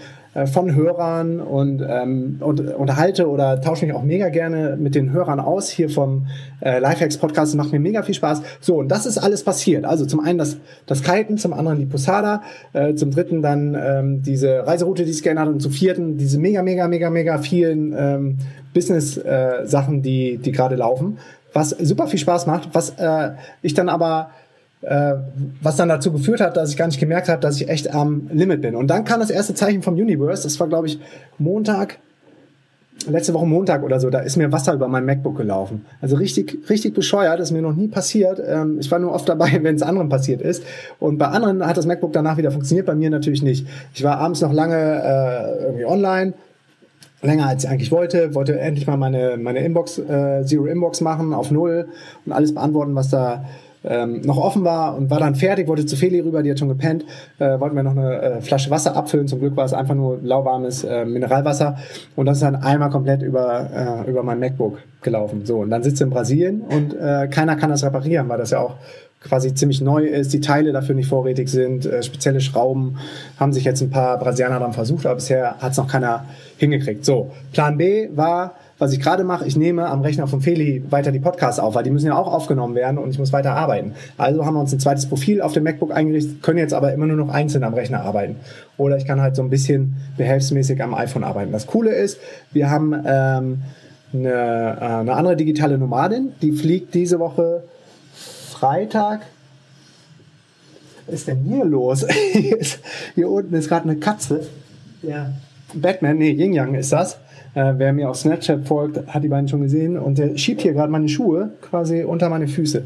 [0.45, 5.41] von Hörern und, ähm, und unterhalte oder tausche mich auch mega gerne mit den Hörern
[5.41, 6.27] aus hier vom
[6.61, 7.53] äh, Lifehacks Podcast.
[7.55, 8.41] Macht mir mega viel Spaß.
[8.61, 9.83] So, und das ist alles passiert.
[9.83, 14.21] Also zum einen das, das Kiten, zum anderen die Posada, äh, zum dritten dann ähm,
[14.21, 17.93] diese Reiseroute, die ich geändert hat und zum vierten diese mega, mega, mega, mega vielen
[17.97, 18.37] ähm,
[18.73, 21.17] Business-Sachen, äh, die, die gerade laufen.
[21.53, 24.29] Was super viel Spaß macht, was äh, ich dann aber
[24.81, 25.13] äh,
[25.61, 28.29] was dann dazu geführt hat, dass ich gar nicht gemerkt habe, dass ich echt am
[28.31, 28.75] Limit bin.
[28.75, 30.43] Und dann kam das erste Zeichen vom Universe.
[30.43, 30.99] Das war, glaube ich,
[31.37, 31.99] Montag,
[33.07, 34.09] letzte Woche Montag oder so.
[34.09, 35.85] Da ist mir Wasser über mein MacBook gelaufen.
[36.01, 37.39] Also richtig, richtig bescheuert.
[37.39, 38.41] Ist mir noch nie passiert.
[38.45, 40.63] Ähm, ich war nur oft dabei, wenn es anderen passiert ist.
[40.99, 42.87] Und bei anderen hat das MacBook danach wieder funktioniert.
[42.87, 43.67] Bei mir natürlich nicht.
[43.93, 46.33] Ich war abends noch lange äh, irgendwie online
[47.23, 51.35] länger als ich eigentlich wollte, wollte endlich mal meine, meine Inbox, äh, Zero Inbox machen
[51.35, 51.87] auf Null
[52.25, 53.45] und alles beantworten, was da
[53.83, 56.69] ähm, noch offen war und war dann fertig, wollte zu Feli rüber, die hat schon
[56.69, 57.05] gepennt,
[57.39, 59.27] äh, wollten wir noch eine äh, Flasche Wasser abfüllen.
[59.27, 61.77] Zum Glück war es einfach nur lauwarmes äh, Mineralwasser
[62.15, 65.45] und das ist dann einmal komplett über, äh, über mein MacBook gelaufen.
[65.45, 68.59] So, und dann sitzt in Brasilien und äh, keiner kann das reparieren, weil das ja
[68.59, 68.75] auch
[69.23, 72.97] quasi ziemlich neu ist, die Teile dafür nicht vorrätig sind, äh, spezielle Schrauben,
[73.39, 76.25] haben sich jetzt ein paar Brasilianer dann versucht, aber bisher hat es noch keiner
[76.57, 77.05] hingekriegt.
[77.05, 81.11] So, Plan B war, was ich gerade mache, ich nehme am Rechner von Feli weiter
[81.11, 83.93] die Podcasts auf, weil die müssen ja auch aufgenommen werden und ich muss weiter arbeiten.
[84.17, 87.05] Also haben wir uns ein zweites Profil auf dem MacBook eingerichtet, können jetzt aber immer
[87.05, 88.37] nur noch einzeln am Rechner arbeiten.
[88.77, 91.51] Oder ich kann halt so ein bisschen behelfsmäßig am iPhone arbeiten.
[91.51, 92.19] Das Coole ist,
[92.53, 93.61] wir haben ähm,
[94.13, 97.61] eine, äh, eine andere digitale Nomadin, die fliegt diese Woche
[98.15, 99.21] Freitag.
[101.05, 102.03] Was ist denn hier los?
[103.13, 104.47] hier unten ist gerade eine Katze.
[105.03, 105.33] Ja.
[105.71, 107.19] Batman, nee, Yin Yang ist das.
[107.53, 110.73] Äh, wer mir auf Snapchat folgt, hat die beiden schon gesehen und der schiebt hier
[110.73, 112.83] gerade meine Schuhe quasi unter meine Füße.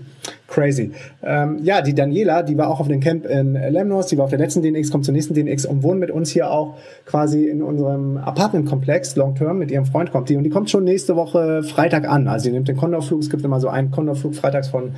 [0.47, 0.91] Crazy.
[1.23, 4.30] Ähm, ja, die Daniela, die war auch auf dem Camp in Lemnos, die war auf
[4.30, 7.62] der letzten DNX, kommt zur nächsten DNX und wohnt mit uns hier auch quasi in
[7.62, 9.60] unserem Apartmentkomplex Long Term.
[9.60, 12.28] Mit ihrem Freund kommt die und die kommt schon nächste Woche Freitag an.
[12.28, 13.21] Also sie nimmt den Condorflug.
[13.21, 14.93] Es gibt immer so einen Condorflug freitags von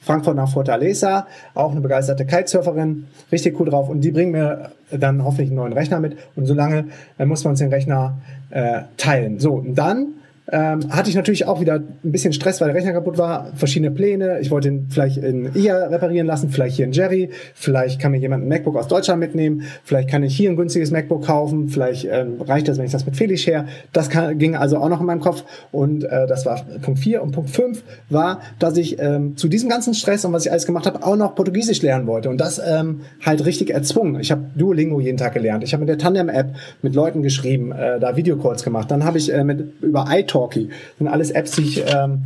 [0.00, 5.24] Frankfurt nach Fortaleza, auch eine begeisterte Kitesurferin, richtig cool drauf und die bringen mir dann
[5.24, 6.86] hoffentlich einen neuen Rechner mit und solange
[7.18, 8.16] äh, muss man uns den Rechner
[8.50, 9.38] äh, teilen.
[9.38, 10.14] So, und dann
[10.50, 13.90] ähm, hatte ich natürlich auch wieder ein bisschen Stress, weil der Rechner kaputt war, verschiedene
[13.90, 14.40] Pläne.
[14.40, 18.18] Ich wollte ihn vielleicht in IA reparieren lassen, vielleicht hier in Jerry, vielleicht kann mir
[18.18, 22.06] jemand ein MacBook aus Deutschland mitnehmen, vielleicht kann ich hier ein günstiges MacBook kaufen, vielleicht
[22.10, 23.66] ähm, reicht das, wenn ich das mit Felix her.
[23.92, 27.22] Das kann, ging also auch noch in meinem Kopf und äh, das war Punkt 4
[27.22, 30.64] und Punkt 5 war, dass ich ähm, zu diesem ganzen Stress und was ich alles
[30.64, 34.18] gemacht habe, auch noch Portugiesisch lernen wollte und das ähm, halt richtig erzwungen.
[34.20, 35.62] Ich habe Duolingo jeden Tag gelernt.
[35.62, 38.90] Ich habe mit der Tandem-App mit Leuten geschrieben, äh, da Videocalls gemacht.
[38.90, 40.68] Dann habe ich äh, mit über iTalk Talkie.
[40.68, 42.22] Das sind alles Apps, die ich ähm,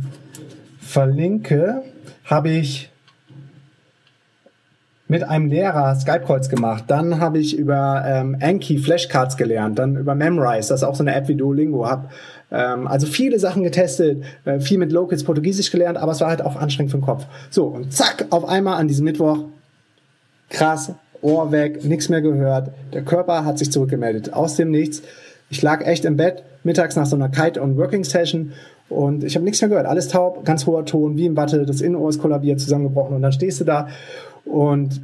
[0.79, 1.83] verlinke.
[2.25, 2.89] Habe ich
[5.07, 6.85] mit einem Lehrer Skype-Calls gemacht.
[6.87, 9.77] Dann habe ich über ähm, Anki Flashcards gelernt.
[9.77, 11.87] Dann über Memrise, das ist auch so eine App wie Duolingo.
[11.87, 12.11] Hab
[12.51, 16.41] ähm, also viele Sachen getestet, äh, viel mit Locals Portugiesisch gelernt, aber es war halt
[16.41, 17.25] auch anstrengend für den Kopf.
[17.49, 19.39] So, und zack, auf einmal an diesem Mittwoch,
[20.49, 22.71] krass, Ohr weg, nichts mehr gehört.
[22.93, 24.33] Der Körper hat sich zurückgemeldet.
[24.33, 25.01] Aus dem Nichts.
[25.49, 28.53] Ich lag echt im Bett, mittags nach so einer Kite- und Working-Session
[28.89, 29.87] und ich habe nichts mehr gehört.
[29.87, 33.31] Alles taub, ganz hoher Ton, wie im Watte, das Innenohr ist kollabiert, zusammengebrochen und dann
[33.31, 33.87] stehst du da
[34.45, 35.01] und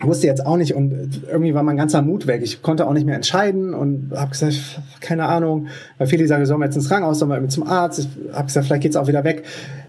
[0.00, 2.42] wusste jetzt auch nicht und irgendwie war mein ganzer Mut weg.
[2.42, 6.60] Ich konnte auch nicht mehr entscheiden und habe gesagt, keine Ahnung, weil viele sagen, sollen
[6.60, 8.00] wir jetzt ins Krankenhaus, sollen wir zum Arzt.
[8.00, 9.44] Ich habe gesagt, vielleicht geht's auch wieder weg.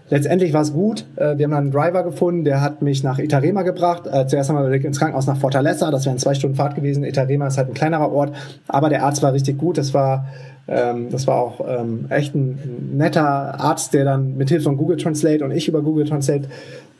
[0.08, 1.04] Letztendlich war es gut.
[1.16, 4.04] Äh, wir haben dann einen Driver gefunden, der hat mich nach Itarema gebracht.
[4.06, 7.02] Äh, zuerst einmal ins Krankenhaus nach Fortaleza, das wäre ein zwei Stunden Fahrt gewesen.
[7.02, 8.32] Itarema ist halt ein kleinerer Ort,
[8.68, 9.78] aber der Arzt war richtig gut.
[9.78, 10.28] Das war
[10.68, 14.96] ähm, das war auch ähm, echt ein netter Arzt, der dann mit Hilfe von Google
[14.96, 16.48] Translate und ich über Google Translate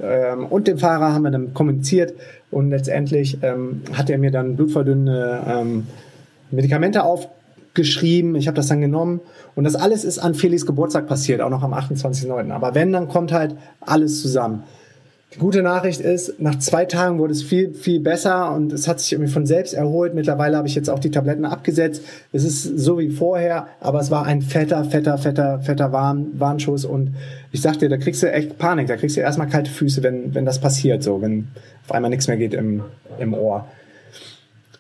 [0.01, 2.15] ähm, und dem Fahrer haben wir dann kommuniziert
[2.51, 5.87] und letztendlich ähm, hat er mir dann blutverdünnende ähm,
[6.51, 8.37] Medikamente aufgeschrieben.
[8.37, 9.21] Ich habe das dann genommen
[9.57, 12.53] und das alles ist an Felix Geburtstag passiert, auch noch am 28.09.
[12.53, 14.63] Aber wenn, dann kommt halt alles zusammen.
[15.35, 19.01] Die gute Nachricht ist, nach zwei Tagen wurde es viel, viel besser und es hat
[19.01, 20.15] sich irgendwie von selbst erholt.
[20.15, 22.03] Mittlerweile habe ich jetzt auch die Tabletten abgesetzt.
[22.33, 26.85] Es ist so wie vorher, aber es war ein fetter, fetter, fetter, fetter Warn, Warnschuss
[26.85, 27.17] und
[27.51, 30.35] ich sag dir, da kriegst du echt Panik, da kriegst du erstmal kalte Füße, wenn,
[30.35, 31.49] wenn das passiert, so, wenn
[31.85, 32.83] auf einmal nichts mehr geht im,
[33.19, 33.67] im Ohr.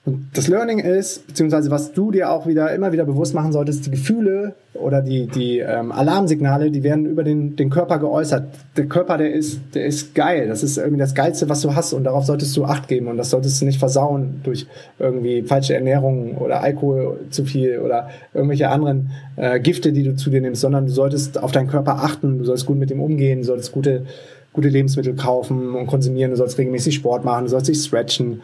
[0.06, 3.86] Und das Learning ist, beziehungsweise was du dir auch wieder immer wieder bewusst machen solltest,
[3.86, 8.44] die Gefühle oder die, die ähm, Alarmsignale, die werden über den, den Körper geäußert.
[8.76, 10.46] Der Körper, der ist, der ist geil.
[10.46, 11.92] Das ist irgendwie das Geilste, was du hast.
[11.92, 13.08] Und darauf solltest du Acht geben.
[13.08, 14.68] Und das solltest du nicht versauen durch
[15.00, 20.30] irgendwie falsche Ernährung oder Alkohol zu viel oder irgendwelche anderen äh, Gifte, die du zu
[20.30, 23.40] dir nimmst, sondern du solltest auf deinen Körper achten, du solltest gut mit ihm umgehen,
[23.40, 24.06] du solltest gute,
[24.52, 28.42] gute Lebensmittel kaufen und konsumieren, du sollst regelmäßig Sport machen, du sollst dich stretchen,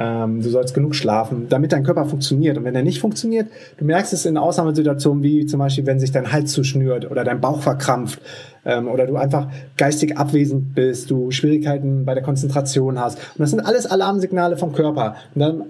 [0.00, 2.56] ähm, du sollst genug schlafen, damit dein Körper funktioniert.
[2.56, 6.10] Und wenn er nicht funktioniert, du merkst es in Ausnahmesituationen, wie zum Beispiel, wenn sich
[6.10, 8.18] dein Hals zuschnürt oder dein Bauch verkrampft
[8.64, 13.18] ähm, oder du einfach geistig abwesend bist, du Schwierigkeiten bei der Konzentration hast.
[13.18, 15.16] Und das sind alles Alarmsignale vom Körper.
[15.34, 15.62] Und dann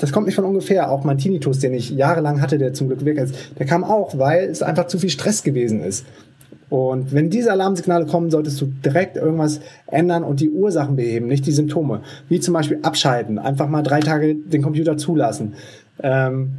[0.00, 0.92] das kommt nicht von ungefähr.
[0.92, 4.16] Auch mein Tinnitus, den ich jahrelang hatte, der zum Glück weg ist, der kam auch,
[4.16, 6.06] weil es einfach zu viel Stress gewesen ist.
[6.70, 11.46] Und wenn diese Alarmsignale kommen, solltest du direkt irgendwas ändern und die Ursachen beheben, nicht
[11.46, 12.02] die Symptome.
[12.28, 15.54] Wie zum Beispiel abschalten, einfach mal drei Tage den Computer zulassen
[16.02, 16.50] ähm,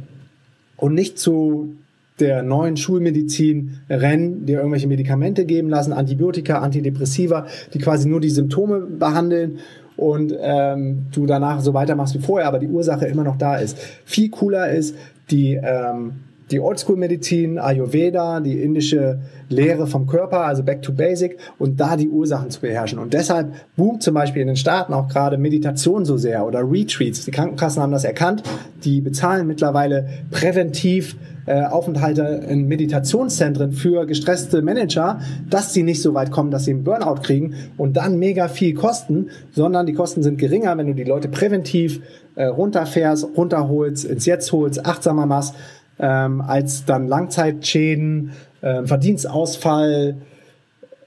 [0.76, 1.76] und nicht zu
[2.18, 8.30] der neuen Schulmedizin rennen, dir irgendwelche Medikamente geben lassen, Antibiotika, Antidepressiva, die quasi nur die
[8.30, 9.60] Symptome behandeln
[9.96, 13.78] und ähm, du danach so weitermachst wie vorher, aber die Ursache immer noch da ist.
[14.04, 14.96] Viel cooler ist
[15.30, 16.12] die ähm,
[16.50, 22.08] die Oldschool-Medizin, Ayurveda, die indische Lehre vom Körper, also Back to Basic und da die
[22.08, 22.98] Ursachen zu beherrschen.
[22.98, 27.24] Und deshalb boomt zum Beispiel in den Staaten auch gerade Meditation so sehr oder Retreats.
[27.24, 28.42] Die Krankenkassen haben das erkannt.
[28.84, 36.14] Die bezahlen mittlerweile präventiv äh, Aufenthalte in Meditationszentren für gestresste Manager, dass sie nicht so
[36.14, 40.22] weit kommen, dass sie einen Burnout kriegen und dann mega viel kosten, sondern die Kosten
[40.22, 42.02] sind geringer, wenn du die Leute präventiv
[42.34, 45.54] äh, runterfährst, runterholst, ins Jetzt holst, achtsamer machst
[46.00, 48.32] ähm, als dann Langzeitschäden,
[48.62, 50.16] äh, Verdienstausfall,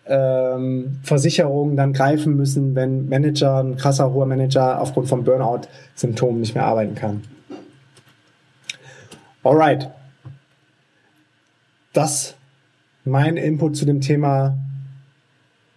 [0.06, 6.56] ähm, Versicherungen dann greifen müssen, wenn Manager, ein krasser hoher Manager aufgrund von Burnout-Symptomen nicht
[6.56, 7.24] mehr arbeiten kann.
[9.44, 9.90] Alright.
[11.94, 12.36] Das
[13.06, 14.58] mein Input zu dem Thema.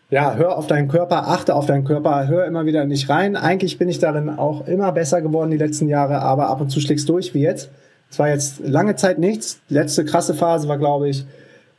[0.09, 3.35] Ja, hör auf deinen Körper, achte auf deinen Körper, hör immer wieder nicht rein.
[3.35, 6.81] Eigentlich bin ich darin auch immer besser geworden die letzten Jahre, aber ab und zu
[6.81, 7.71] schlägst durch wie jetzt
[8.11, 9.61] Es war jetzt lange Zeit nichts.
[9.69, 11.27] Letzte krasse Phase war, glaube ich,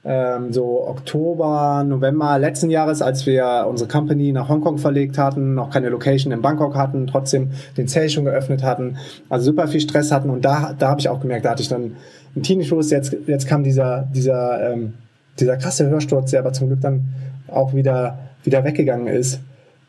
[0.06, 5.70] ähm, so Oktober, November letzten Jahres, als wir unsere Company nach Hongkong verlegt hatten, noch
[5.70, 10.12] keine Location in Bangkok hatten, trotzdem den Sale schon geöffnet hatten, also super viel Stress
[10.12, 11.98] hatten und da, da habe ich auch gemerkt, da hatte ich dann
[12.36, 14.94] einen Tinnitus, jetzt, jetzt kam dieser, dieser, ähm,
[15.40, 17.06] dieser krasse Hörsturz, der aber zum Glück dann
[17.48, 19.42] auch wieder, wieder weggegangen ist.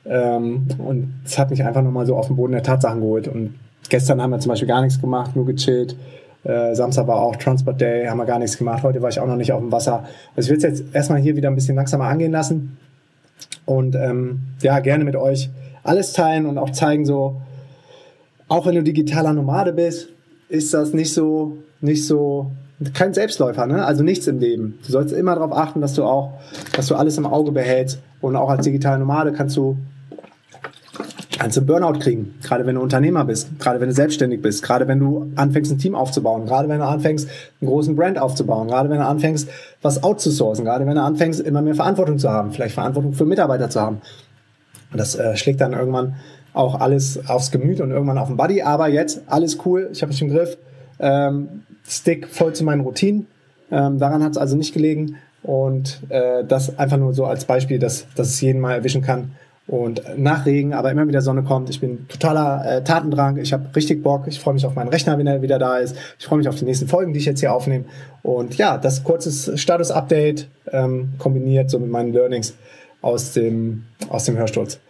[0.05, 3.29] Ähm, und es hat mich einfach nochmal so auf den Boden der Tatsachen geholt.
[3.29, 3.55] Und
[3.89, 5.97] gestern haben wir zum Beispiel gar nichts gemacht, nur gechillt.
[6.45, 8.83] Äh, Samstag war auch Transport Day, haben wir gar nichts gemacht.
[8.83, 10.05] Heute war ich auch noch nicht auf dem Wasser.
[10.37, 12.79] Also ich will es jetzt erstmal hier wieder ein bisschen langsamer angehen lassen.
[13.67, 15.51] Und ähm, ja, gerne mit euch
[15.83, 17.41] alles teilen und auch zeigen, so,
[18.49, 20.09] auch wenn du digitaler Nomade bist,
[20.49, 22.51] ist das nicht so, nicht so,
[22.95, 23.85] kein Selbstläufer, ne?
[23.85, 24.79] Also nichts im Leben.
[24.87, 26.33] Du sollst immer darauf achten, dass du auch,
[26.75, 28.01] dass du alles im Auge behältst.
[28.21, 29.77] Und auch als digitaler Nomade kannst du
[31.39, 34.89] kannst du Burnout kriegen, gerade wenn du Unternehmer bist, gerade wenn du selbstständig bist, gerade
[34.89, 37.29] wenn du anfängst, ein Team aufzubauen, gerade wenn du anfängst,
[37.61, 39.49] einen großen Brand aufzubauen, gerade wenn du anfängst,
[39.81, 43.71] was outzusourcen, gerade wenn du anfängst, immer mehr Verantwortung zu haben, vielleicht Verantwortung für Mitarbeiter
[43.71, 44.01] zu haben.
[44.91, 46.17] Und das äh, schlägt dann irgendwann
[46.53, 48.63] auch alles aufs Gemüt und irgendwann auf den Body.
[48.63, 50.59] Aber jetzt alles cool, ich habe mich im Griff,
[50.99, 53.27] ähm, Stick voll zu meinen Routinen.
[53.71, 55.17] Ähm, daran hat es also nicht gelegen.
[55.43, 59.33] Und äh, das einfach nur so als Beispiel, dass, dass es jeden mal erwischen kann
[59.69, 61.69] und nach Regen, aber immer wieder Sonne kommt.
[61.69, 63.37] Ich bin totaler äh, Tatendrang.
[63.37, 64.27] Ich habe richtig Bock.
[64.27, 65.95] Ich freue mich auf meinen Rechner, wenn er wieder da ist.
[66.19, 67.85] Ich freue mich auf die nächsten Folgen, die ich jetzt hier aufnehme.
[68.23, 72.55] Und ja, das kurzes Status-Update ähm, kombiniert so mit meinen Learnings
[73.03, 74.81] aus dem, aus dem Hörsturz.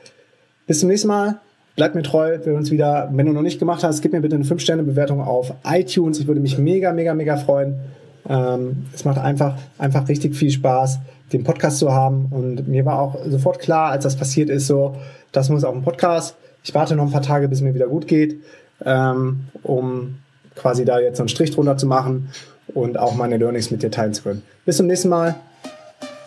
[0.68, 1.40] Bis zum nächsten Mal.
[1.74, 2.38] Bleibt mir treu.
[2.44, 5.54] Wir uns wieder, wenn du noch nicht gemacht hast, gib mir bitte eine 5-Sterne-Bewertung auf
[5.64, 6.20] iTunes.
[6.20, 7.80] Ich würde mich mega, mega, mega freuen.
[8.28, 10.98] Ähm, es macht einfach, einfach richtig viel Spaß
[11.32, 12.26] den Podcast zu haben.
[12.30, 14.96] Und mir war auch sofort klar, als das passiert ist, so,
[15.32, 16.36] das muss auf dem Podcast.
[16.64, 18.42] Ich warte noch ein paar Tage, bis mir wieder gut geht,
[18.84, 20.18] ähm, um
[20.54, 22.30] quasi da jetzt einen Strich drunter zu machen
[22.74, 24.42] und auch meine Learnings mit dir teilen zu können.
[24.64, 25.36] Bis zum nächsten Mal.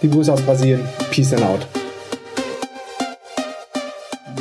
[0.02, 0.82] Die Grüße aus Brasilien.
[1.12, 1.68] Peace and out.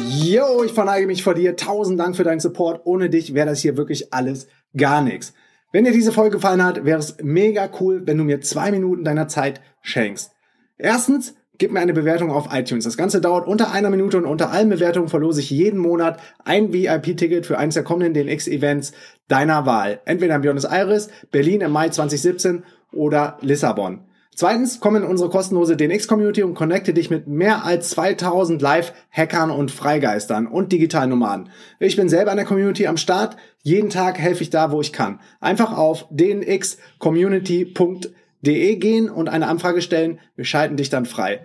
[0.09, 1.57] Yo, ich verneige mich vor dir.
[1.57, 2.83] Tausend Dank für deinen Support.
[2.85, 4.46] Ohne dich wäre das hier wirklich alles
[4.77, 5.35] gar nichts.
[5.72, 9.04] Wenn dir diese Folge gefallen hat, wäre es mega cool, wenn du mir zwei Minuten
[9.04, 10.33] deiner Zeit schenkst.
[10.78, 12.85] Erstens, gib mir eine Bewertung auf iTunes.
[12.85, 16.72] Das Ganze dauert unter einer Minute und unter allen Bewertungen verlose ich jeden Monat ein
[16.72, 18.92] VIP-Ticket für eines der kommenden DNX-Events
[19.28, 20.00] deiner Wahl.
[20.06, 24.00] Entweder in Buenos Aires, Berlin im Mai 2017 oder Lissabon.
[24.40, 29.70] Zweitens, komm in unsere kostenlose DNX-Community und connecte dich mit mehr als 2000 Live-Hackern und
[29.70, 31.50] Freigeistern und Digitalnomaden.
[31.79, 33.37] Ich bin selber in der Community am Start.
[33.62, 35.20] Jeden Tag helfe ich da, wo ich kann.
[35.40, 40.20] Einfach auf dnxcommunity.de de gehen und eine Anfrage stellen.
[40.37, 41.44] Wir schalten dich dann frei.